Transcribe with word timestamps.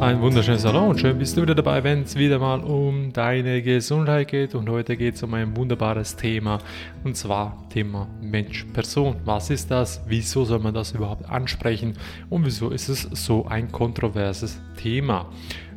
Ein 0.00 0.22
wunderschönes 0.22 0.64
Hallo 0.64 0.88
und 0.88 0.98
schön 0.98 1.18
bist 1.18 1.36
du 1.36 1.42
wieder 1.42 1.54
dabei, 1.54 1.84
wenn 1.84 2.04
es 2.04 2.16
wieder 2.16 2.38
mal 2.38 2.60
um 2.60 3.12
deine 3.12 3.60
Gesundheit 3.60 4.28
geht. 4.28 4.54
Und 4.54 4.70
heute 4.70 4.96
geht 4.96 5.16
es 5.16 5.22
um 5.22 5.34
ein 5.34 5.54
wunderbares 5.54 6.16
Thema 6.16 6.56
und 7.04 7.18
zwar 7.18 7.68
Thema 7.68 8.08
Mensch-Person. 8.22 9.16
Was 9.26 9.50
ist 9.50 9.70
das? 9.70 10.00
Wieso 10.06 10.46
soll 10.46 10.60
man 10.60 10.72
das 10.72 10.92
überhaupt 10.92 11.28
ansprechen? 11.28 11.98
Und 12.30 12.46
wieso 12.46 12.70
ist 12.70 12.88
es 12.88 13.02
so 13.02 13.44
ein 13.44 13.70
kontroverses 13.70 14.58
Thema? 14.78 15.28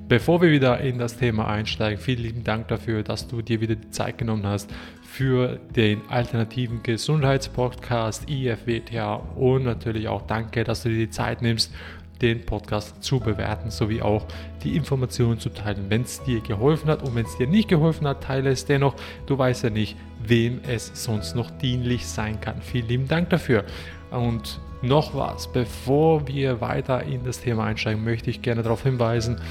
Bevor 0.07 0.42
wir 0.42 0.52
wieder 0.52 0.80
in 0.80 1.00
das 1.00 1.18
Thema 1.18 1.48
einsteigen, 1.48 2.00
vielen 2.00 2.21
lieben 2.24 2.44
Dank 2.46 2.70
dafür, 2.70 3.04
dass 3.04 3.28
du 3.28 3.42
dir 3.42 3.60
wieder 3.60 3.76
die 3.76 3.90
Zeit 3.90 4.18
genommen 4.18 4.46
hast 4.46 4.74
für 5.02 5.60
den 5.75 6.02
alternativen 6.10 6.82
Gesundheitspodcast 6.82 8.30
IFWTA 8.30 9.16
und 9.36 9.64
natürlich 9.64 10.08
auch 10.08 10.21
danke, 10.21 10.64
dass 10.64 10.83
du 10.83 10.89
dir 10.89 10.97
die 10.97 11.10
Zeit 11.10 11.42
nimmst, 11.42 11.74
den 12.23 12.45
Podcast 12.45 13.04
zu 13.04 13.19
bewerten, 13.19 13.69
sowie 13.69 14.01
auch 14.01 14.25
die 14.63 14.77
Informationen 14.77 15.39
zu 15.39 15.50
teilen. 15.50 15.86
Wenn 15.89 16.04
es 16.04 16.23
dir 16.23 16.39
geholfen 16.39 16.89
hat 16.89 17.04
und 17.04 17.13
wenn 17.15 17.25
es 17.25 17.37
dir 17.37 17.47
nicht 17.47 17.68
geholfen 17.68 18.07
hat, 18.07 18.23
teile 18.23 18.49
es 18.49 18.65
dennoch. 18.65 18.96
Du 19.27 19.37
weißt 19.37 19.65
ja 19.65 19.69
nicht, 19.69 19.97
wem 20.25 20.61
es 20.65 20.91
sonst 20.93 21.36
noch 21.36 21.51
dienlich 21.51 22.07
sein 22.07 22.39
kann. 22.39 22.61
Vielen 22.61 22.87
lieben 22.87 23.07
Dank 23.09 23.29
dafür. 23.29 23.65
Und 24.09 24.61
noch 24.82 25.13
was, 25.15 25.51
bevor 25.51 26.27
wir 26.27 26.61
weiter 26.61 27.04
in 27.04 27.23
das 27.23 27.41
Thema 27.41 27.65
einsteigen, 27.65 28.04
möchte 28.04 28.29
ich 28.29 28.41
gerne 28.41 28.63
darauf 28.63 28.83
hinweisen, 28.83 29.41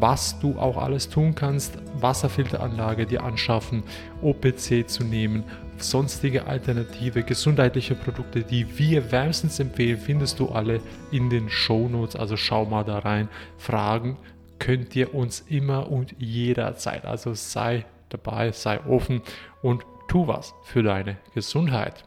was 0.00 0.38
du 0.40 0.58
auch 0.58 0.76
alles 0.76 1.08
tun 1.08 1.34
kannst, 1.34 1.78
Wasserfilteranlage 2.00 3.06
dir 3.06 3.22
anschaffen, 3.22 3.82
OPC 4.22 4.88
zu 4.88 5.04
nehmen, 5.04 5.44
sonstige 5.82 6.46
alternative 6.46 7.22
gesundheitliche 7.22 7.94
Produkte, 7.94 8.42
die 8.42 8.78
wir 8.78 9.10
wärmstens 9.10 9.60
empfehlen, 9.60 9.98
findest 9.98 10.38
du 10.38 10.48
alle 10.48 10.80
in 11.10 11.30
den 11.30 11.48
Show 11.48 11.88
Notes. 11.88 12.16
Also 12.16 12.36
schau 12.36 12.64
mal 12.64 12.84
da 12.84 12.98
rein. 12.98 13.28
Fragen 13.56 14.16
könnt 14.58 14.94
ihr 14.96 15.14
uns 15.14 15.40
immer 15.48 15.90
und 15.90 16.14
jederzeit. 16.18 17.04
Also 17.04 17.34
sei 17.34 17.86
dabei, 18.08 18.52
sei 18.52 18.80
offen 18.86 19.22
und 19.62 19.84
tu 20.08 20.26
was 20.26 20.54
für 20.64 20.82
deine 20.82 21.16
Gesundheit. 21.34 22.04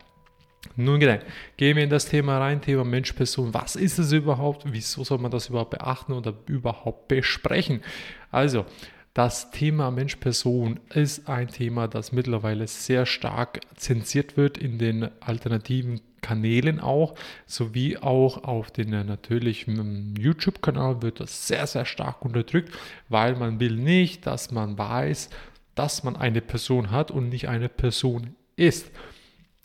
Nun 0.76 1.00
genau, 1.00 1.18
gehen 1.58 1.76
wir 1.76 1.84
in 1.84 1.90
das 1.90 2.06
Thema 2.06 2.38
rein, 2.38 2.62
Thema 2.62 2.84
Mensch-Person. 2.84 3.53
Was 3.53 3.76
ist 3.76 3.98
es 3.98 4.12
überhaupt? 4.12 4.64
Wieso 4.66 5.03
soll 5.03 5.18
man 5.18 5.31
das 5.31 5.50
überhaupt 5.50 5.72
beachten 5.72 6.14
oder 6.14 6.34
überhaupt 6.46 7.08
besprechen? 7.08 7.81
Also, 8.30 8.66
das 9.14 9.52
Thema 9.52 9.92
Mensch-Person 9.92 10.80
ist 10.94 11.28
ein 11.28 11.50
Thema, 11.50 11.88
das 11.88 12.12
mittlerweile 12.12 12.67
sehr 12.67 13.06
stark 13.06 13.59
zensiert 13.76 14.38
wird 14.38 14.58
in 14.58 14.78
den 14.78 15.09
alternativen 15.20 16.00
Kanälen 16.22 16.80
auch, 16.80 17.16
sowie 17.45 17.98
auch 17.98 18.44
auf 18.44 18.72
den 18.72 18.92
natürlichen 18.92 20.16
YouTube-Kanal 20.16 21.02
wird 21.02 21.20
das 21.20 21.48
sehr, 21.48 21.68
sehr 21.68 21.86
stark 21.86 22.23
unterdrückt, 22.23 22.72
weil 23.09 23.36
man 23.36 23.59
will 23.59 23.76
nicht, 23.76 24.26
dass 24.28 24.52
man 24.52 24.78
weiß, 24.78 25.30
dass 25.75 26.03
man 26.03 26.16
eine 26.16 26.42
Person 26.42 26.92
hat 26.92 27.12
und 27.12 27.30
nicht 27.30 27.50
eine 27.50 27.70
Person 27.70 28.36
ist. 28.56 28.92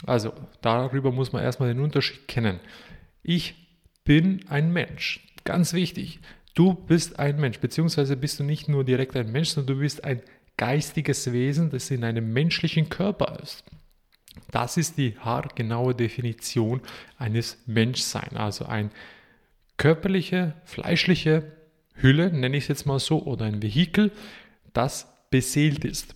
Also 0.06 0.32
darüber 0.60 1.12
muss 1.12 1.32
man 1.32 1.42
erstmal 1.42 1.68
den 1.68 1.80
Unterschied 1.80 2.26
kennen. 2.26 2.58
Ich 3.22 3.54
bin 4.04 4.40
ein 4.48 4.72
Mensch. 4.72 5.20
Ganz 5.44 5.72
wichtig. 5.72 6.20
Du 6.56 6.72
bist 6.72 7.18
ein 7.18 7.38
Mensch, 7.38 7.60
beziehungsweise 7.60 8.16
bist 8.16 8.40
du 8.40 8.44
nicht 8.44 8.66
nur 8.66 8.82
direkt 8.82 9.14
ein 9.14 9.30
Mensch, 9.30 9.50
sondern 9.50 9.76
du 9.76 9.80
bist 9.82 10.02
ein 10.04 10.22
geistiges 10.56 11.30
Wesen, 11.30 11.68
das 11.68 11.90
in 11.90 12.02
einem 12.02 12.32
menschlichen 12.32 12.88
Körper 12.88 13.38
ist. 13.42 13.62
Das 14.52 14.78
ist 14.78 14.96
die 14.96 15.18
haargenaue 15.18 15.94
Definition 15.94 16.80
eines 17.18 17.58
Menschseins, 17.66 18.34
also 18.34 18.64
ein 18.64 18.90
körperliche, 19.76 20.54
fleischliche 20.64 21.52
Hülle, 21.94 22.32
nenne 22.32 22.56
ich 22.56 22.64
es 22.64 22.68
jetzt 22.68 22.86
mal 22.86 23.00
so, 23.00 23.22
oder 23.24 23.44
ein 23.44 23.62
Vehikel, 23.62 24.10
das 24.72 25.12
beseelt 25.30 25.84
ist. 25.84 26.14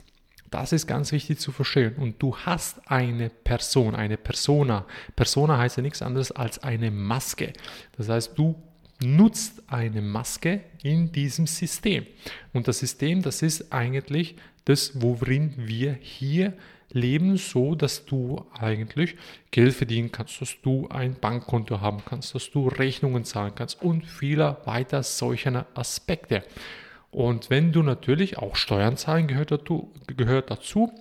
Das 0.51 0.73
ist 0.73 0.87
ganz 0.87 1.13
wichtig 1.13 1.39
zu 1.39 1.53
verstehen. 1.53 1.97
Und 1.97 2.21
du 2.23 2.35
hast 2.35 2.91
eine 2.91 3.29
Person, 3.29 3.95
eine 3.95 4.17
Persona. 4.17 4.87
Persona 5.15 5.59
heißt 5.59 5.77
ja 5.77 5.83
nichts 5.83 6.03
anderes 6.03 6.33
als 6.33 6.63
eine 6.63 6.91
Maske. 6.91 7.53
Das 7.97 8.09
heißt, 8.09 8.39
du 8.39 8.61
nutzt 9.03 9.63
eine 9.69 10.03
Maske 10.03 10.61
in 10.83 11.13
diesem 11.13 11.47
System. 11.47 12.07
Und 12.53 12.69
das 12.69 12.81
System, 12.81 13.23
das 13.23 13.43
ist 13.43 13.73
eigentlich 13.73 14.37
das, 14.65 15.01
worin 15.01 15.55
wir 15.57 15.93
hier 16.01 16.55
leben, 16.93 17.37
so 17.37 17.75
dass 17.75 18.05
du 18.05 18.45
eigentlich 18.53 19.17
Geld 19.51 19.75
verdienen 19.75 20.13
kannst, 20.13 20.41
dass 20.41 20.61
du 20.63 20.89
ein 20.89 21.15
Bankkonto 21.15 21.81
haben 21.81 22.03
kannst, 22.05 22.35
dass 22.35 22.51
du 22.51 22.69
Rechnungen 22.69 23.25
zahlen 23.25 23.55
kannst 23.55 23.83
und 23.83 24.05
viele 24.07 24.59
weiter 24.65 25.03
solcher 25.03 25.67
Aspekte. 25.75 26.43
Und 27.11 27.51
wenn 27.51 27.73
du 27.73 27.83
natürlich 27.83 28.39
auch 28.39 28.57
Steuern 28.57 28.97
zahlen 28.97 29.27
gehört 29.27 29.51
dazu, 29.51 29.93
gehört 30.07 30.51
dazu 30.51 30.93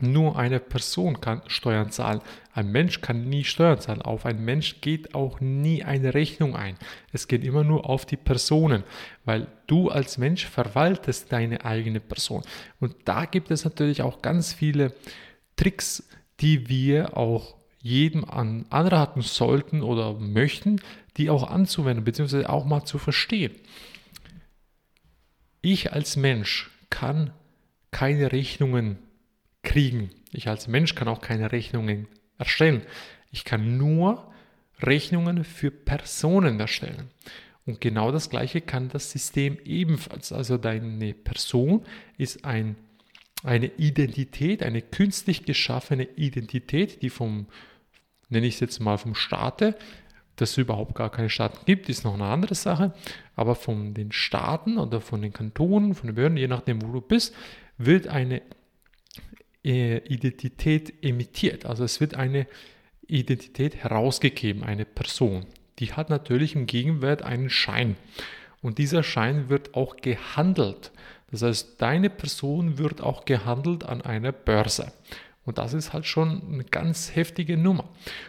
nur 0.00 0.38
eine 0.38 0.60
Person 0.60 1.20
kann 1.20 1.42
Steuern 1.48 1.90
zahlen. 1.90 2.20
Ein 2.52 2.70
Mensch 2.70 3.00
kann 3.00 3.28
nie 3.28 3.44
Steuern 3.44 3.80
zahlen. 3.80 4.02
Auf 4.02 4.26
einen 4.26 4.44
Mensch 4.44 4.80
geht 4.80 5.14
auch 5.14 5.40
nie 5.40 5.82
eine 5.82 6.14
Rechnung 6.14 6.54
ein. 6.54 6.76
Es 7.12 7.26
geht 7.28 7.44
immer 7.44 7.64
nur 7.64 7.88
auf 7.88 8.06
die 8.06 8.16
Personen, 8.16 8.84
weil 9.24 9.48
du 9.66 9.90
als 9.90 10.18
Mensch 10.18 10.46
verwaltest 10.46 11.32
deine 11.32 11.64
eigene 11.64 12.00
Person. 12.00 12.42
Und 12.80 12.94
da 13.04 13.24
gibt 13.24 13.50
es 13.50 13.64
natürlich 13.64 14.02
auch 14.02 14.22
ganz 14.22 14.52
viele 14.52 14.94
Tricks, 15.56 16.08
die 16.40 16.68
wir 16.68 17.16
auch 17.16 17.56
jedem 17.80 18.24
an 18.24 18.66
anraten 18.70 19.22
sollten 19.22 19.82
oder 19.82 20.14
möchten, 20.14 20.80
die 21.16 21.30
auch 21.30 21.48
anzuwenden, 21.48 22.04
beziehungsweise 22.04 22.48
auch 22.48 22.64
mal 22.64 22.84
zu 22.84 22.98
verstehen. 22.98 23.52
Ich 25.60 25.92
als 25.92 26.16
Mensch 26.16 26.70
kann 26.90 27.32
keine 27.90 28.32
Rechnungen 28.32 28.98
kriegen. 29.68 30.10
Ich 30.32 30.48
als 30.48 30.66
Mensch 30.66 30.94
kann 30.94 31.08
auch 31.08 31.20
keine 31.20 31.52
Rechnungen 31.52 32.08
erstellen. 32.38 32.82
Ich 33.30 33.44
kann 33.44 33.76
nur 33.76 34.32
Rechnungen 34.80 35.44
für 35.44 35.70
Personen 35.70 36.58
erstellen. 36.58 37.10
Und 37.66 37.82
genau 37.82 38.10
das 38.10 38.30
gleiche 38.30 38.62
kann 38.62 38.88
das 38.88 39.10
System 39.10 39.58
ebenfalls. 39.66 40.32
Also 40.32 40.56
deine 40.56 41.12
Person 41.12 41.84
ist 42.16 42.46
ein, 42.46 42.76
eine 43.44 43.66
Identität, 43.76 44.62
eine 44.62 44.80
künstlich 44.80 45.44
geschaffene 45.44 46.04
Identität, 46.16 47.02
die 47.02 47.10
vom, 47.10 47.46
nenne 48.30 48.46
ich 48.46 48.54
es 48.54 48.60
jetzt 48.60 48.80
mal 48.80 48.96
vom 48.96 49.14
Staate, 49.14 49.76
dass 50.36 50.52
es 50.52 50.56
überhaupt 50.56 50.94
gar 50.94 51.10
keine 51.10 51.28
Staaten 51.28 51.58
gibt, 51.66 51.90
ist 51.90 52.04
noch 52.04 52.14
eine 52.14 52.24
andere 52.24 52.54
Sache. 52.54 52.94
Aber 53.36 53.54
von 53.54 53.92
den 53.92 54.12
Staaten 54.12 54.78
oder 54.78 55.02
von 55.02 55.20
den 55.20 55.34
Kantonen, 55.34 55.94
von 55.94 56.06
den 56.06 56.14
Behörden, 56.14 56.38
je 56.38 56.48
nachdem, 56.48 56.80
wo 56.80 56.90
du 56.90 57.02
bist, 57.02 57.34
wird 57.76 58.06
eine 58.06 58.40
Identität 59.62 61.04
emittiert. 61.04 61.66
Also 61.66 61.84
es 61.84 62.00
wird 62.00 62.14
eine 62.14 62.46
Identität 63.06 63.76
herausgegeben, 63.76 64.62
eine 64.62 64.84
Person. 64.84 65.46
Die 65.78 65.92
hat 65.92 66.10
natürlich 66.10 66.54
im 66.54 66.66
Gegenwert 66.66 67.22
einen 67.22 67.50
Schein. 67.50 67.96
Und 68.62 68.78
dieser 68.78 69.02
Schein 69.02 69.48
wird 69.48 69.74
auch 69.74 69.96
gehandelt. 69.96 70.92
Das 71.30 71.42
heißt, 71.42 71.80
deine 71.80 72.10
Person 72.10 72.78
wird 72.78 73.00
auch 73.00 73.24
gehandelt 73.24 73.84
an 73.84 74.02
einer 74.02 74.32
Börse. 74.32 74.92
Und 75.44 75.58
das 75.58 75.72
ist 75.72 75.92
halt 75.92 76.06
schon 76.06 76.42
eine 76.52 76.64
ganz 76.64 77.14
heftige 77.14 77.56
Nummer. 77.56 77.88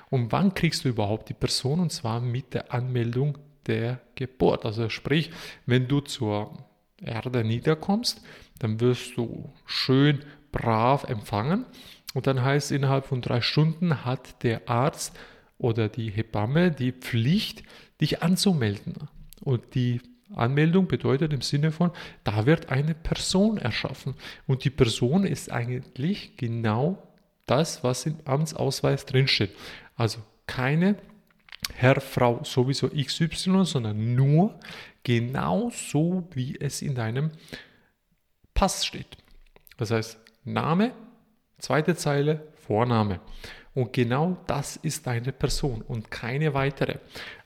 Und 0.09 0.31
wann 0.31 0.53
kriegst 0.53 0.85
du 0.85 0.89
überhaupt 0.89 1.29
die 1.29 1.33
Person? 1.33 1.79
Und 1.79 1.91
zwar 1.91 2.21
mit 2.21 2.53
der 2.53 2.73
Anmeldung 2.73 3.37
der 3.67 3.99
Geburt. 4.15 4.65
Also 4.65 4.89
sprich, 4.89 5.31
wenn 5.65 5.87
du 5.87 6.01
zur 6.01 6.53
Erde 7.01 7.43
niederkommst, 7.43 8.21
dann 8.59 8.79
wirst 8.79 9.17
du 9.17 9.53
schön 9.65 10.19
brav 10.51 11.03
empfangen. 11.05 11.65
Und 12.13 12.27
dann 12.27 12.43
heißt 12.43 12.71
innerhalb 12.71 13.05
von 13.05 13.21
drei 13.21 13.41
Stunden 13.41 14.03
hat 14.05 14.43
der 14.43 14.67
Arzt 14.67 15.17
oder 15.57 15.89
die 15.89 16.09
Hebamme 16.09 16.71
die 16.71 16.91
Pflicht, 16.91 17.63
dich 18.01 18.23
anzumelden. 18.23 18.95
Und 19.41 19.75
die 19.75 20.01
Anmeldung 20.33 20.87
bedeutet 20.87 21.33
im 21.33 21.41
Sinne 21.41 21.71
von, 21.71 21.91
da 22.23 22.45
wird 22.45 22.69
eine 22.69 22.93
Person 22.93 23.57
erschaffen. 23.57 24.15
Und 24.47 24.63
die 24.63 24.69
Person 24.69 25.25
ist 25.25 25.51
eigentlich 25.51 26.37
genau 26.37 27.03
das, 27.45 27.83
was 27.83 28.05
im 28.05 28.17
Amtsausweis 28.25 29.05
drinsteht. 29.05 29.55
Also 29.95 30.19
keine 30.45 30.95
Herr, 31.73 32.01
Frau 32.01 32.43
sowieso 32.43 32.89
XY, 32.89 33.65
sondern 33.65 34.15
nur 34.15 34.59
genau 35.03 35.69
so, 35.69 36.27
wie 36.33 36.57
es 36.59 36.81
in 36.81 36.95
deinem 36.95 37.31
Pass 38.53 38.85
steht. 38.85 39.17
Das 39.77 39.91
heißt, 39.91 40.17
Name, 40.43 40.91
zweite 41.57 41.95
Zeile, 41.95 42.47
Vorname. 42.55 43.19
Und 43.73 43.93
genau 43.93 44.37
das 44.47 44.75
ist 44.77 45.07
deine 45.07 45.31
Person 45.31 45.81
und 45.81 46.11
keine 46.11 46.53
weitere. 46.53 46.97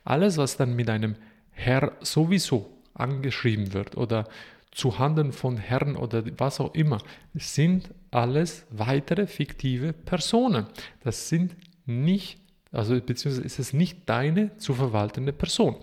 Alles, 0.04 0.38
was 0.38 0.58
dann 0.58 0.76
mit 0.76 0.90
einem 0.90 1.16
Herr 1.52 1.94
sowieso 2.02 2.82
angeschrieben 2.94 3.74
wird 3.74 3.98
oder 3.98 4.28
zu 4.72 4.98
Handen 4.98 5.32
von 5.32 5.58
Herrn 5.58 5.96
oder 5.96 6.24
was 6.38 6.60
auch 6.60 6.74
immer, 6.74 6.98
sind 7.36 7.94
alles 8.10 8.66
weitere 8.72 9.28
fiktive 9.28 9.94
Personen. 9.94 10.66
Das 11.04 11.30
sind 11.30 11.56
nicht, 11.86 12.40
also 12.74 13.00
beziehungsweise 13.00 13.46
ist 13.46 13.60
es 13.60 13.72
nicht 13.72 14.10
deine 14.10 14.58
zu 14.58 14.74
verwaltende 14.74 15.32
Person. 15.32 15.78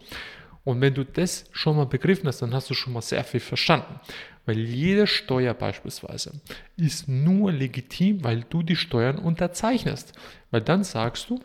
Und 0.65 0.81
wenn 0.81 0.93
du 0.93 1.05
das 1.05 1.47
schon 1.53 1.77
mal 1.77 1.87
begriffen 1.87 2.27
hast, 2.29 2.43
dann 2.43 2.53
hast 2.53 2.69
du 2.69 2.75
schon 2.75 2.93
mal 2.93 3.01
sehr 3.01 3.25
viel 3.25 3.41
verstanden. 3.41 3.99
Weil 4.45 4.59
jede 4.59 5.07
Steuer 5.07 5.55
beispielsweise 5.55 6.41
ist 6.77 7.09
nur 7.09 7.53
legitim, 7.53 8.25
weil 8.25 8.45
du 8.49 8.63
die 8.63 8.77
Steuern 8.77 9.19
unterzeichnest. 9.19 10.13
Weil 10.51 10.61
dann 10.61 10.85
sagst 10.85 11.31
du 11.31 11.41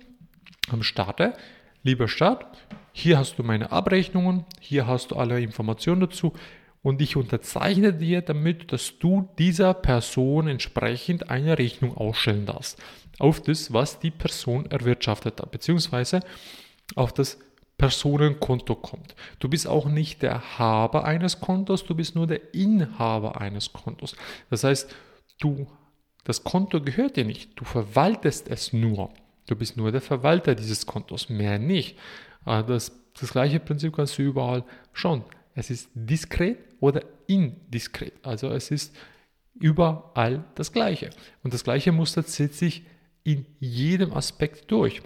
am 0.69 0.83
Starter, 0.83 1.37
lieber 1.83 2.07
Staat, 2.07 2.45
hier 2.91 3.17
hast 3.17 3.37
du 3.37 3.43
meine 3.43 3.71
Abrechnungen, 3.71 4.45
hier 4.59 4.87
hast 4.87 5.11
du 5.11 5.15
alle 5.15 5.39
Informationen 5.41 6.01
dazu 6.01 6.33
und 6.85 7.01
ich 7.01 7.15
unterzeichne 7.15 7.93
dir 7.93 8.21
damit, 8.21 8.71
dass 8.71 8.99
du 8.99 9.27
dieser 9.39 9.73
Person 9.73 10.47
entsprechend 10.47 11.31
eine 11.31 11.57
Rechnung 11.57 11.97
ausstellen 11.97 12.45
darfst. 12.45 12.79
Auf 13.17 13.41
das, 13.41 13.73
was 13.73 13.99
die 13.99 14.11
Person 14.11 14.67
erwirtschaftet 14.67 15.41
hat, 15.41 15.49
beziehungsweise 15.49 16.19
auf 16.93 17.11
das 17.11 17.39
Personenkonto 17.79 18.75
kommt. 18.75 19.15
Du 19.39 19.49
bist 19.49 19.67
auch 19.67 19.87
nicht 19.87 20.21
der 20.21 20.59
Haber 20.59 21.05
eines 21.05 21.39
Kontos, 21.39 21.83
du 21.85 21.95
bist 21.95 22.13
nur 22.13 22.27
der 22.27 22.53
Inhaber 22.53 23.41
eines 23.41 23.73
Kontos. 23.73 24.15
Das 24.51 24.63
heißt, 24.63 24.93
du, 25.39 25.65
das 26.23 26.43
Konto 26.43 26.81
gehört 26.81 27.15
dir 27.15 27.25
nicht, 27.25 27.59
du 27.59 27.65
verwaltest 27.65 28.47
es 28.47 28.73
nur. 28.73 29.09
Du 29.47 29.55
bist 29.55 29.75
nur 29.75 29.91
der 29.91 30.01
Verwalter 30.01 30.53
dieses 30.53 30.85
Kontos, 30.85 31.29
mehr 31.29 31.57
nicht. 31.57 31.97
Ah, 32.43 32.61
das, 32.61 32.91
das 33.19 33.31
gleiche 33.31 33.59
Prinzip 33.59 33.95
kannst 33.95 34.19
du 34.19 34.21
überall 34.21 34.63
schauen. 34.93 35.23
Es 35.55 35.69
ist 35.69 35.89
diskret 35.93 36.59
oder 36.79 37.03
indiskret. 37.27 38.13
Also 38.21 38.49
es 38.49 38.69
ist 38.69 38.95
überall 39.55 40.43
das 40.55 40.71
gleiche. 40.71 41.09
Und 41.43 41.53
das 41.53 41.63
gleiche 41.63 41.91
Muster 41.91 42.25
zieht 42.25 42.53
sich 42.53 42.83
in 43.23 43.45
jedem 43.59 44.13
Aspekt 44.13 44.69
durch. 44.69 45.01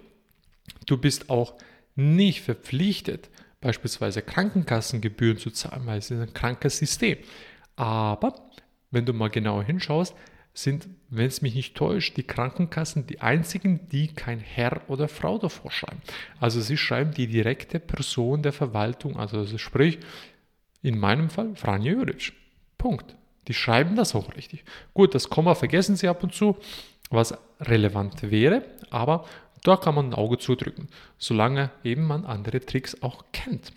Du 0.86 0.98
bist 0.98 1.30
auch 1.30 1.54
nicht 1.94 2.42
verpflichtet, 2.42 3.30
beispielsweise 3.60 4.22
Krankenkassengebühren 4.22 5.38
zu 5.38 5.50
zahlen, 5.50 5.86
weil 5.86 5.98
es 5.98 6.10
ist 6.10 6.20
ein 6.20 6.34
krankes 6.34 6.78
System. 6.78 7.18
Aber 7.76 8.50
wenn 8.90 9.06
du 9.06 9.12
mal 9.12 9.30
genauer 9.30 9.64
hinschaust, 9.64 10.14
sind, 10.52 10.88
wenn 11.08 11.26
es 11.26 11.42
mich 11.42 11.54
nicht 11.54 11.76
täuscht, 11.76 12.16
die 12.16 12.24
Krankenkassen 12.24 13.06
die 13.06 13.20
einzigen, 13.20 13.88
die 13.88 14.08
kein 14.08 14.40
Herr 14.40 14.82
oder 14.88 15.06
Frau 15.08 15.38
davor 15.38 15.70
schreiben. 15.70 16.02
Also 16.40 16.60
sie 16.60 16.76
schreiben 16.76 17.12
die 17.12 17.28
direkte 17.28 17.78
Person 17.78 18.42
der 18.42 18.52
Verwaltung, 18.52 19.16
also 19.16 19.46
sprich, 19.58 20.00
in 20.82 20.98
meinem 20.98 21.30
Fall 21.30 21.54
Franja 21.54 21.92
Juric. 21.92 22.32
Punkt. 22.78 23.16
Die 23.48 23.54
schreiben 23.54 23.96
das 23.96 24.14
auch 24.14 24.34
richtig. 24.36 24.64
Gut, 24.94 25.14
das 25.14 25.28
Komma 25.28 25.54
vergessen 25.54 25.96
sie 25.96 26.08
ab 26.08 26.22
und 26.22 26.34
zu, 26.34 26.56
was 27.10 27.34
relevant 27.60 28.30
wäre, 28.30 28.64
aber 28.90 29.26
da 29.62 29.76
kann 29.76 29.94
man 29.94 30.10
ein 30.10 30.14
Auge 30.14 30.38
zudrücken, 30.38 30.88
solange 31.18 31.70
eben 31.84 32.04
man 32.04 32.24
andere 32.24 32.60
Tricks 32.60 33.02
auch 33.02 33.24
kennt. 33.32 33.72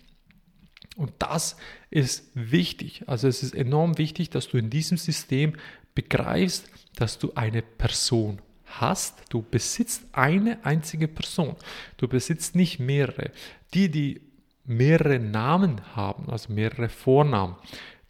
Und 0.96 1.12
das 1.18 1.56
ist 1.90 2.30
wichtig. 2.34 3.02
Also 3.06 3.26
es 3.26 3.42
ist 3.42 3.54
enorm 3.54 3.98
wichtig, 3.98 4.30
dass 4.30 4.48
du 4.48 4.58
in 4.58 4.70
diesem 4.70 4.96
System 4.96 5.54
begreifst, 5.94 6.70
dass 6.96 7.18
du 7.18 7.32
eine 7.34 7.62
Person 7.62 8.40
hast. 8.64 9.22
Du 9.28 9.42
besitzt 9.42 10.04
eine 10.12 10.64
einzige 10.64 11.08
Person. 11.08 11.56
Du 11.96 12.06
besitzt 12.08 12.54
nicht 12.54 12.78
mehrere. 12.78 13.32
Die, 13.74 13.90
die 13.90 14.20
mehrere 14.64 15.18
Namen 15.18 15.80
haben, 15.94 16.30
also 16.30 16.52
mehrere 16.52 16.88
Vornamen, 16.88 17.56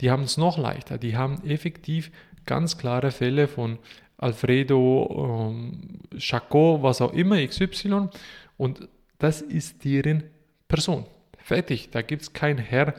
die 0.00 0.10
haben 0.10 0.24
es 0.24 0.36
noch 0.36 0.58
leichter. 0.58 0.98
Die 0.98 1.16
haben 1.16 1.42
effektiv 1.44 2.10
ganz 2.46 2.78
klare 2.78 3.10
Fälle 3.10 3.48
von 3.48 3.78
Alfredo, 4.18 5.52
ähm, 5.52 6.00
Chacot, 6.18 6.82
was 6.82 7.00
auch 7.00 7.12
immer, 7.12 7.44
XY. 7.46 8.08
Und 8.56 8.88
das 9.18 9.42
ist 9.42 9.84
deren 9.84 10.24
Person. 10.68 11.06
Fertig, 11.38 11.90
da 11.90 12.02
gibt 12.02 12.22
es 12.22 12.32
kein 12.32 12.58
Herr. 12.58 12.94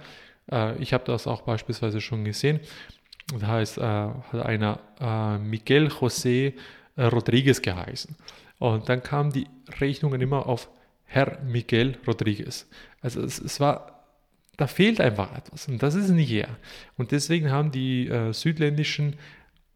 Äh, 0.51 0.77
ich 0.77 0.93
habe 0.93 1.03
das 1.05 1.27
auch 1.27 1.41
beispielsweise 1.41 2.01
schon 2.01 2.23
gesehen. 2.25 2.59
Da 3.39 3.47
heißt, 3.47 3.77
äh, 3.77 3.81
hat 3.81 4.45
einer 4.45 4.79
äh, 4.99 5.37
Miguel 5.39 5.87
José 5.87 6.53
äh, 6.95 7.03
Rodriguez 7.05 7.61
geheißen. 7.61 8.15
Und 8.59 8.87
dann 8.87 9.01
kamen 9.03 9.31
die 9.31 9.47
Rechnungen 9.79 10.21
immer 10.21 10.45
auf 10.45 10.69
Herr 11.05 11.39
Miguel 11.43 11.97
Rodriguez. 12.05 12.67
Also 13.01 13.21
es, 13.21 13.39
es 13.39 13.59
war, 13.59 14.03
da 14.57 14.67
fehlt 14.67 14.99
einfach 14.99 15.35
etwas 15.35 15.67
und 15.67 15.81
das 15.81 15.95
ist 15.95 16.09
nicht 16.09 16.31
er. 16.31 16.57
Und 16.97 17.11
deswegen 17.11 17.51
haben 17.51 17.71
die 17.71 18.07
äh, 18.07 18.33
südländischen 18.33 19.15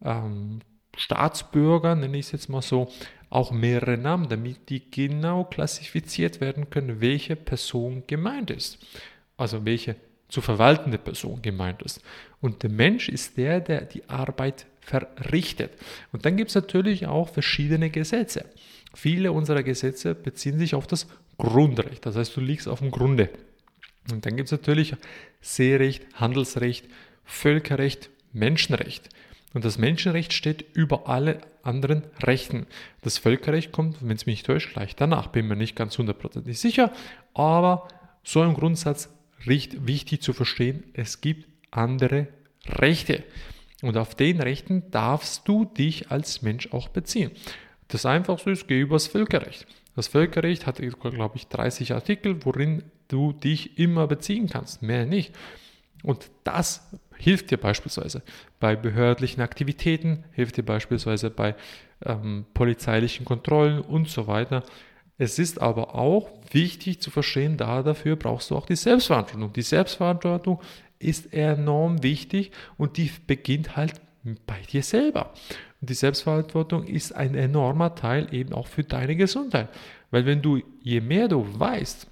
ähm, 0.02 0.60
Staatsbürger, 0.96 1.94
nenne 1.94 2.18
ich 2.18 2.26
es 2.26 2.32
jetzt 2.32 2.48
mal 2.48 2.62
so, 2.62 2.90
auch 3.30 3.52
mehrere 3.52 3.96
Namen, 3.96 4.28
damit 4.28 4.68
die 4.70 4.90
genau 4.90 5.44
klassifiziert 5.44 6.40
werden 6.40 6.68
können, 6.68 7.00
welche 7.00 7.36
Person 7.36 8.02
gemeint 8.06 8.50
ist. 8.50 8.78
Also 9.36 9.64
welche 9.64 9.96
zu 10.28 10.40
verwaltende 10.40 10.98
Person 10.98 11.40
gemeint 11.42 11.82
ist. 11.82 12.02
Und 12.40 12.62
der 12.62 12.70
Mensch 12.70 13.08
ist 13.08 13.36
der, 13.36 13.60
der 13.60 13.82
die 13.82 14.08
Arbeit 14.08 14.66
verrichtet. 14.80 15.72
Und 16.12 16.24
dann 16.24 16.36
gibt 16.36 16.50
es 16.50 16.54
natürlich 16.54 17.06
auch 17.06 17.28
verschiedene 17.28 17.90
Gesetze. 17.90 18.46
Viele 18.94 19.32
unserer 19.32 19.62
Gesetze 19.62 20.14
beziehen 20.14 20.58
sich 20.58 20.74
auf 20.74 20.86
das 20.86 21.06
Grundrecht. 21.38 22.04
Das 22.06 22.16
heißt, 22.16 22.36
du 22.36 22.40
liegst 22.40 22.68
auf 22.68 22.80
dem 22.80 22.90
Grunde. 22.90 23.30
Und 24.10 24.26
dann 24.26 24.36
gibt 24.36 24.48
es 24.48 24.52
natürlich 24.52 24.94
Seerecht, 25.40 26.02
Handelsrecht, 26.14 26.86
Völkerrecht, 27.24 28.10
Menschenrecht. 28.32 29.08
Und 29.52 29.64
das 29.64 29.78
Menschenrecht 29.78 30.32
steht 30.32 30.64
über 30.74 31.08
alle 31.08 31.40
anderen 31.62 32.04
Rechten. 32.22 32.66
Das 33.02 33.18
Völkerrecht 33.18 33.72
kommt, 33.72 33.96
wenn 34.00 34.16
es 34.16 34.26
mich 34.26 34.38
nicht 34.38 34.46
täuscht, 34.46 34.72
gleich 34.72 34.96
danach. 34.96 35.28
Bin 35.28 35.48
mir 35.48 35.56
nicht 35.56 35.76
ganz 35.76 35.98
hundertprozentig 35.98 36.58
sicher, 36.58 36.92
aber 37.34 37.88
so 38.22 38.42
im 38.42 38.54
Grundsatz 38.54 39.08
recht 39.46 39.86
wichtig 39.86 40.22
zu 40.22 40.32
verstehen, 40.32 40.84
es 40.92 41.20
gibt 41.20 41.48
andere 41.70 42.28
Rechte. 42.66 43.24
Und 43.82 43.96
auf 43.96 44.14
den 44.14 44.40
Rechten 44.40 44.90
darfst 44.90 45.48
du 45.48 45.64
dich 45.64 46.10
als 46.10 46.42
Mensch 46.42 46.72
auch 46.72 46.88
beziehen. 46.88 47.30
Das 47.90 48.06
Einfachste 48.06 48.50
ist, 48.50 48.68
geh 48.68 48.80
übers 48.80 49.06
Völkerrecht. 49.06 49.66
Das 49.96 50.08
Völkerrecht 50.08 50.66
hat, 50.66 50.76
glaube 50.76 51.36
ich, 51.36 51.48
30 51.48 51.92
Artikel, 51.92 52.44
worin 52.44 52.84
du 53.08 53.32
dich 53.32 53.78
immer 53.78 54.06
beziehen 54.06 54.48
kannst, 54.48 54.82
mehr 54.82 55.06
nicht. 55.06 55.34
Und 56.02 56.30
das 56.44 56.88
hilft 57.16 57.50
dir 57.50 57.58
beispielsweise 57.58 58.22
bei 58.58 58.76
behördlichen 58.76 59.42
Aktivitäten, 59.42 60.24
hilft 60.32 60.56
dir 60.56 60.62
beispielsweise 60.62 61.30
bei 61.30 61.54
ähm, 62.04 62.46
polizeilichen 62.54 63.26
Kontrollen 63.26 63.80
und 63.80 64.08
so 64.08 64.26
weiter. 64.26 64.62
Es 65.18 65.38
ist 65.38 65.60
aber 65.60 65.94
auch 65.94 66.30
wichtig 66.50 67.02
zu 67.02 67.10
verstehen, 67.10 67.58
da 67.58 67.82
dafür 67.82 68.16
brauchst 68.16 68.50
du 68.50 68.56
auch 68.56 68.64
die 68.64 68.76
Selbstverantwortung. 68.76 69.52
Die 69.52 69.62
Selbstverantwortung 69.62 70.62
ist 70.98 71.34
enorm 71.34 72.02
wichtig 72.02 72.52
und 72.78 72.96
die 72.96 73.10
beginnt 73.26 73.76
halt 73.76 74.00
bei 74.46 74.60
dir 74.70 74.82
selber. 74.82 75.32
Die 75.80 75.94
Selbstverantwortung 75.94 76.84
ist 76.84 77.12
ein 77.12 77.34
enormer 77.34 77.94
Teil 77.94 78.32
eben 78.34 78.52
auch 78.52 78.66
für 78.66 78.84
deine 78.84 79.16
Gesundheit. 79.16 79.68
Weil 80.10 80.26
wenn 80.26 80.42
du, 80.42 80.60
je 80.82 81.00
mehr 81.00 81.28
du 81.28 81.46
weißt, 81.58 82.06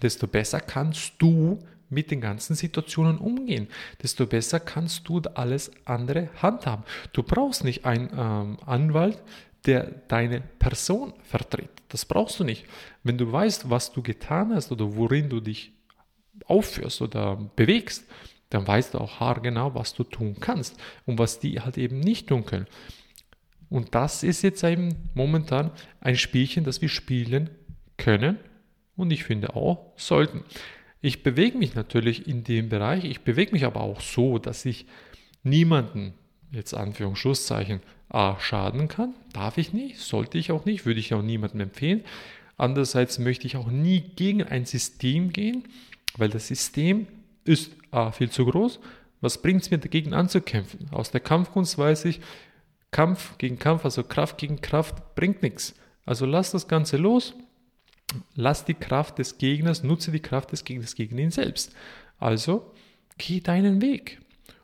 desto 0.00 0.26
besser 0.26 0.60
kannst 0.60 1.14
du 1.18 1.58
mit 1.88 2.10
den 2.10 2.20
ganzen 2.20 2.54
Situationen 2.54 3.18
umgehen, 3.18 3.68
desto 4.02 4.26
besser 4.26 4.60
kannst 4.60 5.08
du 5.08 5.20
alles 5.34 5.70
andere 5.84 6.30
handhaben. 6.40 6.84
Du 7.12 7.22
brauchst 7.22 7.64
nicht 7.64 7.84
einen 7.84 8.10
ähm, 8.16 8.58
Anwalt, 8.64 9.22
der 9.66 9.84
deine 10.08 10.40
Person 10.40 11.12
vertritt. 11.22 11.70
Das 11.88 12.04
brauchst 12.04 12.40
du 12.40 12.44
nicht. 12.44 12.64
Wenn 13.02 13.18
du 13.18 13.30
weißt, 13.30 13.68
was 13.70 13.92
du 13.92 14.02
getan 14.02 14.54
hast 14.54 14.72
oder 14.72 14.96
worin 14.96 15.28
du 15.28 15.40
dich 15.40 15.72
aufführst 16.46 17.02
oder 17.02 17.36
bewegst, 17.56 18.04
dann 18.50 18.66
weißt 18.66 18.94
du 18.94 18.98
auch 18.98 19.20
haargenau, 19.20 19.74
was 19.74 19.94
du 19.94 20.04
tun 20.04 20.36
kannst 20.40 20.76
und 21.04 21.18
was 21.18 21.40
die 21.40 21.60
halt 21.60 21.78
eben 21.78 22.00
nicht 22.00 22.28
tun 22.28 22.46
können. 22.46 22.66
Und 23.68 23.94
das 23.94 24.22
ist 24.22 24.42
jetzt 24.42 24.62
eben 24.62 25.10
momentan 25.14 25.72
ein 26.00 26.16
Spielchen, 26.16 26.64
das 26.64 26.80
wir 26.80 26.88
spielen 26.88 27.50
können 27.96 28.38
und 28.96 29.10
ich 29.10 29.24
finde 29.24 29.56
auch 29.56 29.92
sollten. 29.96 30.44
Ich 31.00 31.22
bewege 31.22 31.58
mich 31.58 31.74
natürlich 31.74 32.26
in 32.26 32.44
dem 32.44 32.68
Bereich, 32.68 33.04
ich 33.04 33.20
bewege 33.20 33.52
mich 33.52 33.64
aber 33.64 33.80
auch 33.80 34.00
so, 34.00 34.38
dass 34.38 34.64
ich 34.64 34.86
niemanden, 35.42 36.14
jetzt 36.52 36.74
Anführungsschlusszeichen, 36.74 37.80
A, 38.08 38.38
schaden 38.38 38.88
kann. 38.88 39.14
Darf 39.32 39.58
ich 39.58 39.72
nicht, 39.72 39.98
sollte 39.98 40.38
ich 40.38 40.52
auch 40.52 40.64
nicht, 40.64 40.86
würde 40.86 41.00
ich 41.00 41.12
auch 41.12 41.22
niemandem 41.22 41.60
empfehlen. 41.60 42.04
Andererseits 42.56 43.18
möchte 43.18 43.46
ich 43.46 43.56
auch 43.56 43.70
nie 43.70 44.00
gegen 44.00 44.42
ein 44.42 44.64
System 44.64 45.32
gehen, 45.32 45.64
weil 46.16 46.28
das 46.28 46.46
System 46.46 47.06
ist 47.44 47.72
A, 47.96 48.12
viel 48.12 48.30
zu 48.30 48.44
groß. 48.44 48.78
Was 49.20 49.40
bringt 49.40 49.62
es 49.62 49.70
mir 49.70 49.78
dagegen 49.78 50.12
anzukämpfen? 50.12 50.88
Aus 50.92 51.10
der 51.10 51.20
Kampfkunst 51.20 51.78
weiß 51.78 52.04
ich, 52.04 52.20
Kampf 52.90 53.38
gegen 53.38 53.58
Kampf, 53.58 53.84
also 53.84 54.04
Kraft 54.04 54.38
gegen 54.38 54.60
Kraft, 54.60 55.14
bringt 55.14 55.42
nichts. 55.42 55.74
Also 56.04 56.26
lass 56.26 56.52
das 56.52 56.68
Ganze 56.68 56.98
los, 56.98 57.34
lass 58.34 58.64
die 58.64 58.74
Kraft 58.74 59.18
des 59.18 59.38
Gegners, 59.38 59.82
nutze 59.82 60.12
die 60.12 60.20
Kraft 60.20 60.52
des 60.52 60.64
Gegners 60.64 60.94
gegen 60.94 61.18
ihn 61.18 61.30
selbst. 61.30 61.74
Also 62.18 62.72
geh 63.18 63.40
deinen 63.40 63.80
Weg. 63.80 64.20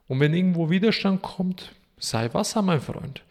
Und 0.07 0.21
wenn 0.21 0.35
irgendwo 0.35 0.71
Widerstand 0.71 1.23
kommt, 1.23 1.73
sei 1.99 2.33
Wasser, 2.35 2.63
mein 2.63 2.81
Freund. 2.81 3.23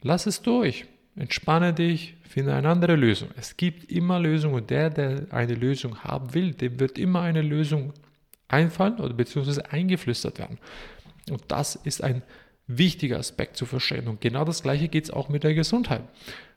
Lass 0.00 0.26
es 0.26 0.42
durch. 0.42 0.86
Entspanne 1.16 1.74
dich, 1.74 2.14
finde 2.22 2.54
eine 2.54 2.68
andere 2.68 2.94
Lösung. 2.94 3.28
Es 3.36 3.56
gibt 3.56 3.90
immer 3.90 4.20
Lösungen. 4.20 4.66
Der, 4.68 4.90
der 4.90 5.26
eine 5.30 5.54
Lösung 5.54 5.98
haben 6.04 6.32
will, 6.34 6.54
dem 6.54 6.78
wird 6.78 6.98
immer 6.98 7.22
eine 7.22 7.42
Lösung 7.42 7.92
einfallen 8.50 8.98
oder 8.98 9.14
beziehungsweise 9.14 9.70
eingeflüstert 9.70 10.38
werden. 10.38 10.58
Und 11.30 11.42
das 11.48 11.76
ist 11.76 12.02
ein 12.02 12.22
wichtiger 12.66 13.18
Aspekt 13.18 13.56
zu 13.56 13.66
verstehen. 13.66 14.08
Und 14.08 14.20
genau 14.20 14.44
das 14.44 14.62
gleiche 14.62 14.88
geht 14.88 15.04
es 15.04 15.10
auch 15.10 15.28
mit 15.28 15.44
der 15.44 15.54
Gesundheit. 15.54 16.02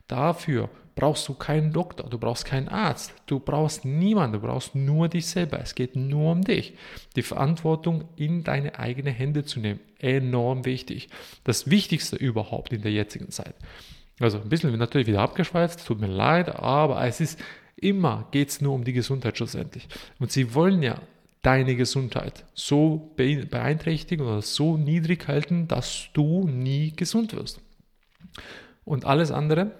Dafür 0.06 0.68
brauchst 0.94 1.26
du 1.28 1.34
keinen 1.34 1.72
Doktor, 1.72 2.08
du 2.08 2.18
brauchst 2.18 2.44
keinen 2.44 2.68
Arzt, 2.68 3.14
du 3.26 3.40
brauchst 3.40 3.84
niemanden, 3.84 4.40
du 4.40 4.46
brauchst 4.46 4.74
nur 4.74 5.08
dich 5.08 5.26
selber. 5.26 5.60
Es 5.60 5.74
geht 5.74 5.96
nur 5.96 6.32
um 6.32 6.44
dich. 6.44 6.74
Die 7.16 7.22
Verantwortung 7.22 8.04
in 8.16 8.44
deine 8.44 8.78
eigenen 8.78 9.14
Hände 9.14 9.44
zu 9.44 9.60
nehmen, 9.60 9.80
enorm 9.98 10.64
wichtig. 10.64 11.08
Das 11.42 11.68
Wichtigste 11.68 12.16
überhaupt 12.16 12.72
in 12.72 12.82
der 12.82 12.92
jetzigen 12.92 13.30
Zeit. 13.30 13.54
Also 14.20 14.38
ein 14.38 14.48
bisschen 14.48 14.76
natürlich 14.78 15.08
wieder 15.08 15.22
abgeschweift, 15.22 15.84
tut 15.84 16.00
mir 16.00 16.06
leid, 16.06 16.54
aber 16.54 17.04
es 17.04 17.20
ist 17.20 17.40
immer 17.76 18.28
geht 18.30 18.50
es 18.50 18.60
nur 18.60 18.74
um 18.74 18.84
die 18.84 18.92
Gesundheit 18.92 19.36
schlussendlich. 19.36 19.88
Und 20.20 20.30
sie 20.30 20.54
wollen 20.54 20.82
ja 20.82 21.00
deine 21.44 21.76
Gesundheit 21.76 22.44
so 22.54 23.12
beeinträchtigen 23.16 24.26
oder 24.26 24.42
so 24.42 24.76
niedrig 24.76 25.28
halten, 25.28 25.68
dass 25.68 26.08
du 26.12 26.48
nie 26.48 26.92
gesund 26.92 27.34
wirst. 27.34 27.60
Und 28.84 29.04
alles 29.04 29.30
andere 29.30 29.72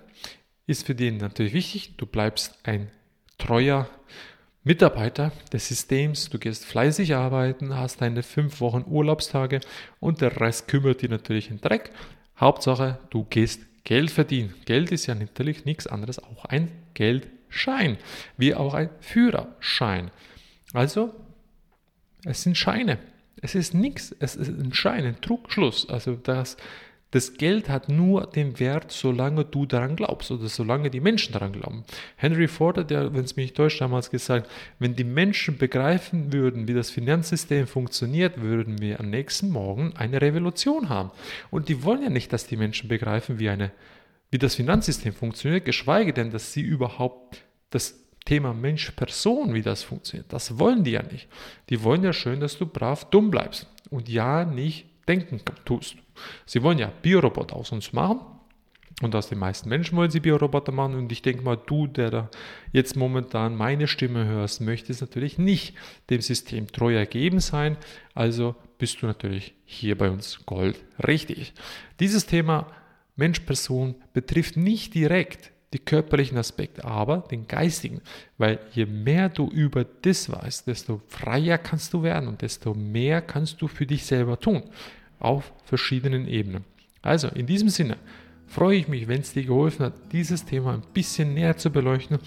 ist 0.66 0.87
für 0.87 0.94
den 0.94 1.16
natürlich 1.16 1.54
wichtig. 1.54 1.97
Du 1.97 2.06
bleibst 2.06 2.59
ein 2.62 2.90
treuer 3.38 3.88
Mitarbeiter 4.62 5.33
des 5.52 5.68
Systems, 5.68 6.30
du 6.30 6.38
gehst 6.38 6.64
fleißig 6.64 7.14
arbeiten, 7.14 7.76
hast 7.76 8.00
deine 8.00 8.23
fünf 8.23 8.61
Wochen 8.61 8.85
Urlaubstage 8.87 9.61
und 10.00 10.23
der 10.23 10.40
Rest 10.40 10.68
kümmert 10.68 11.02
dich 11.02 11.11
natürlich 11.11 11.50
in 11.50 11.61
Dreck. 11.61 11.90
Hauptsache, 12.38 12.99
du 13.11 13.25
gehst 13.25 13.61
Geld 13.85 14.11
verdienen. 14.11 14.54
Geld 14.64 14.90
ist 14.90 15.06
ja 15.06 15.14
natürlich 15.14 15.66
nichts 15.66 15.87
anderes, 15.87 16.18
auch 16.18 16.47
ein 16.47 16.73
Geldschein, 16.94 17.99
wie 18.38 18.54
auch 18.54 18.73
ein 18.73 18.88
Führerschein. 19.00 20.11
Also, 20.73 21.14
es 22.24 22.42
sind 22.42 22.56
Scheine. 22.56 22.98
Es 23.40 23.54
ist 23.54 23.74
nichts, 23.74 24.14
es 24.20 24.36
ist 24.36 24.48
ein 24.48 24.72
Schein, 24.72 25.04
ein 25.04 25.20
Trugschluss. 25.20 25.88
Also 25.88 26.14
das 26.14 26.56
das 27.14 27.34
Geld 27.34 27.68
hat 27.68 27.88
nur 27.88 28.26
den 28.26 28.58
Wert, 28.58 28.90
solange 28.90 29.44
du 29.44 29.66
daran 29.66 29.94
glaubst 29.94 30.32
oder 30.32 30.48
solange 30.48 30.90
die 30.90 30.98
Menschen 30.98 31.32
daran 31.32 31.52
glauben. 31.52 31.84
Henry 32.16 32.48
Ford 32.48 32.76
hat 32.76 32.90
ja, 32.90 33.14
wenn 33.14 33.22
es 33.22 33.36
mich 33.36 33.44
nicht 33.44 33.56
täuscht, 33.56 33.80
damals 33.80 34.10
gesagt, 34.10 34.50
wenn 34.80 34.96
die 34.96 35.04
Menschen 35.04 35.56
begreifen 35.56 36.32
würden, 36.32 36.66
wie 36.66 36.74
das 36.74 36.90
Finanzsystem 36.90 37.68
funktioniert, 37.68 38.40
würden 38.40 38.80
wir 38.80 38.98
am 38.98 39.10
nächsten 39.10 39.50
Morgen 39.50 39.92
eine 39.96 40.20
Revolution 40.20 40.88
haben. 40.88 41.12
Und 41.52 41.68
die 41.68 41.84
wollen 41.84 42.02
ja 42.02 42.10
nicht, 42.10 42.32
dass 42.32 42.48
die 42.48 42.56
Menschen 42.56 42.88
begreifen, 42.88 43.38
wie, 43.38 43.48
eine, 43.48 43.70
wie 44.32 44.38
das 44.38 44.56
Finanzsystem 44.56 45.12
funktioniert, 45.12 45.64
geschweige 45.64 46.12
denn, 46.12 46.32
dass 46.32 46.52
sie 46.52 46.62
überhaupt 46.62 47.44
das 47.70 48.03
Thema 48.24 48.54
Mensch-Person, 48.54 49.52
wie 49.54 49.62
das 49.62 49.82
funktioniert. 49.82 50.32
Das 50.32 50.58
wollen 50.58 50.84
die 50.84 50.92
ja 50.92 51.02
nicht. 51.02 51.28
Die 51.68 51.82
wollen 51.82 52.02
ja 52.02 52.12
schön, 52.12 52.40
dass 52.40 52.56
du 52.56 52.66
brav 52.66 53.04
dumm 53.10 53.30
bleibst 53.30 53.68
und 53.90 54.08
ja 54.08 54.44
nicht 54.44 54.86
denken 55.06 55.40
tust. 55.64 55.96
Sie 56.46 56.62
wollen 56.62 56.78
ja 56.78 56.90
Bioroboter 57.02 57.56
aus 57.56 57.72
uns 57.72 57.92
machen. 57.92 58.20
Und 59.02 59.14
aus 59.16 59.28
den 59.28 59.38
meisten 59.38 59.68
Menschen 59.68 59.96
wollen 59.96 60.10
sie 60.10 60.20
Bioroboter 60.20 60.70
machen. 60.70 60.94
Und 60.94 61.10
ich 61.10 61.20
denke 61.20 61.42
mal, 61.42 61.56
du, 61.56 61.88
der 61.88 62.10
da 62.10 62.30
jetzt 62.72 62.94
momentan 62.96 63.56
meine 63.56 63.88
Stimme 63.88 64.24
hörst, 64.24 64.60
möchtest 64.60 65.00
natürlich 65.00 65.36
nicht 65.36 65.74
dem 66.10 66.20
System 66.20 66.68
treu 66.68 66.94
ergeben 66.94 67.40
sein. 67.40 67.76
Also 68.14 68.54
bist 68.78 69.02
du 69.02 69.06
natürlich 69.06 69.54
hier 69.64 69.98
bei 69.98 70.10
uns 70.10 70.46
Gold 70.46 70.76
richtig. 71.04 71.54
Dieses 71.98 72.26
Thema 72.26 72.68
Mensch-Person 73.16 73.96
betrifft 74.12 74.56
nicht 74.56 74.94
direkt 74.94 75.50
die 75.74 75.78
körperlichen 75.78 76.38
Aspekte, 76.38 76.84
aber 76.84 77.18
den 77.30 77.46
geistigen. 77.46 78.00
Weil 78.38 78.60
je 78.72 78.86
mehr 78.86 79.28
du 79.28 79.48
über 79.48 79.84
das 79.84 80.30
weißt, 80.30 80.66
desto 80.66 81.02
freier 81.08 81.58
kannst 81.58 81.92
du 81.92 82.02
werden 82.02 82.28
und 82.28 82.40
desto 82.40 82.72
mehr 82.74 83.20
kannst 83.20 83.60
du 83.60 83.68
für 83.68 83.84
dich 83.84 84.06
selber 84.06 84.38
tun 84.38 84.62
auf 85.18 85.52
verschiedenen 85.64 86.26
Ebenen. 86.28 86.64
Also 87.02 87.28
in 87.28 87.46
diesem 87.46 87.68
Sinne 87.68 87.96
freue 88.46 88.78
ich 88.78 88.88
mich, 88.88 89.08
wenn 89.08 89.20
es 89.20 89.32
dir 89.32 89.44
geholfen 89.44 89.86
hat, 89.86 89.94
dieses 90.12 90.44
Thema 90.44 90.74
ein 90.74 90.82
bisschen 90.92 91.34
näher 91.34 91.56
zu 91.56 91.70
beleuchten. 91.70 92.18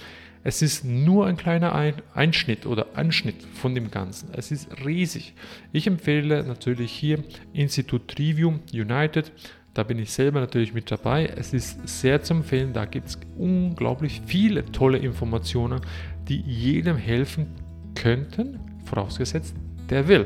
Es 0.44 0.62
ist 0.62 0.86
nur 0.86 1.26
ein 1.26 1.36
kleiner 1.36 1.74
Einschnitt 2.14 2.66
oder 2.66 2.88
Anschnitt 2.96 3.44
von 3.54 3.76
dem 3.76 3.92
Ganzen. 3.92 4.30
Es 4.34 4.52
ist 4.52 4.70
riesig. 4.86 5.34
Ich 5.74 5.88
empfehle 5.88 6.44
natürlich 6.44 6.92
hier 6.92 7.24
Institut 7.54 8.08
Trivium 8.08 8.62
United. 8.74 9.32
Da 9.78 9.84
bin 9.84 10.00
ich 10.00 10.12
selber 10.12 10.40
natürlich 10.40 10.74
mit 10.74 10.90
dabei. 10.90 11.28
Es 11.28 11.54
ist 11.54 11.88
sehr 11.88 12.24
zu 12.24 12.34
empfehlen. 12.34 12.74
Da 12.74 12.86
gibt 12.86 13.10
es 13.10 13.20
unglaublich 13.38 14.24
viele 14.26 14.66
tolle 14.66 14.98
Informationen, 14.98 15.82
die 16.28 16.42
jedem 16.42 16.98
helfen 16.98 17.46
könnten, 17.94 18.60
vorausgesetzt, 18.86 19.56
der 19.92 20.08
will. 20.08 20.26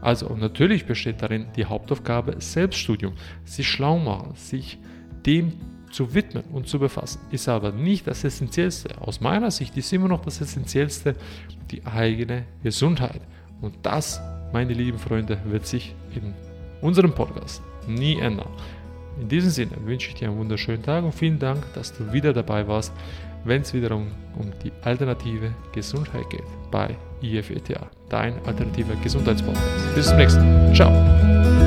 Also 0.00 0.34
natürlich 0.34 0.84
besteht 0.84 1.22
darin 1.22 1.46
die 1.54 1.64
Hauptaufgabe 1.64 2.40
Selbststudium, 2.40 3.12
sich 3.44 3.68
schlau 3.68 4.00
machen, 4.00 4.34
sich 4.34 4.78
dem 5.26 5.52
zu 5.92 6.12
widmen 6.12 6.42
und 6.52 6.66
zu 6.66 6.80
befassen. 6.80 7.20
Ist 7.30 7.48
aber 7.48 7.70
nicht 7.70 8.08
das 8.08 8.24
Essentiellste. 8.24 9.00
Aus 9.00 9.20
meiner 9.20 9.52
Sicht 9.52 9.76
ist 9.76 9.92
immer 9.92 10.08
noch 10.08 10.24
das 10.24 10.40
Essentiellste 10.40 11.14
die 11.70 11.86
eigene 11.86 12.46
Gesundheit. 12.64 13.20
Und 13.60 13.76
das, 13.82 14.20
meine 14.52 14.72
lieben 14.72 14.98
Freunde, 14.98 15.38
wird 15.44 15.68
sich 15.68 15.94
in 16.16 16.34
unserem 16.80 17.14
Podcast 17.14 17.62
nie 17.86 18.18
ändern. 18.18 18.48
In 19.20 19.28
diesem 19.28 19.50
Sinne 19.50 19.72
wünsche 19.84 20.08
ich 20.08 20.14
dir 20.14 20.28
einen 20.28 20.38
wunderschönen 20.38 20.82
Tag 20.82 21.04
und 21.04 21.12
vielen 21.12 21.38
Dank, 21.38 21.64
dass 21.74 21.92
du 21.92 22.12
wieder 22.12 22.32
dabei 22.32 22.66
warst, 22.66 22.92
wenn 23.44 23.62
es 23.62 23.74
wiederum 23.74 24.08
um 24.38 24.52
die 24.62 24.72
alternative 24.82 25.52
Gesundheit 25.72 26.30
geht 26.30 26.44
bei 26.70 26.96
IFETA, 27.20 27.90
dein 28.08 28.34
alternativer 28.46 28.94
Gesundheitspodcast. 29.02 29.94
Bis 29.94 30.06
zum 30.06 30.16
nächsten 30.16 30.40
Mal. 30.40 30.74
Ciao. 30.74 31.61